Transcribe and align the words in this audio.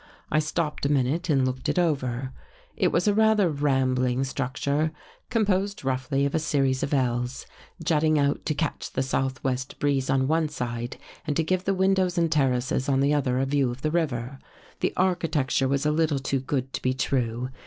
I 0.31 0.39
stopped 0.39 0.83
a 0.87 0.91
minute 0.91 1.29
and 1.29 1.45
looked 1.45 1.69
it 1.69 1.77
over. 1.77 2.33
It 2.75 2.87
was 2.91 3.07
a 3.07 3.13
rather 3.13 3.51
rambling 3.51 4.23
structure, 4.23 4.85
two 4.85 4.87
stories 4.87 4.93
high, 4.95 5.25
composed 5.29 5.85
roughly 5.85 6.25
of 6.25 6.33
a 6.33 6.39
series 6.39 6.81
of 6.81 6.91
L's, 6.91 7.45
jutting 7.83 8.17
out 8.17 8.43
to 8.47 8.55
catch 8.55 8.91
the 8.93 9.03
southwest 9.03 9.77
breeze 9.77 10.09
on 10.09 10.27
one 10.27 10.49
side 10.49 10.97
and 11.27 11.37
to 11.37 11.43
give 11.43 11.65
the 11.65 11.75
windows 11.75 12.17
and 12.17 12.31
terraces 12.31 12.89
on 12.89 12.99
the 12.99 13.13
other 13.13 13.37
a 13.37 13.45
view 13.45 13.69
of 13.69 13.83
the 13.83 13.91
river. 13.91 14.39
The 14.79 14.91
architecture 14.97 15.67
was 15.67 15.85
a 15.85 15.91
little 15.91 16.17
too 16.17 16.39
good 16.39 16.73
to 16.73 16.81
be 16.81 16.95
true. 16.95 17.49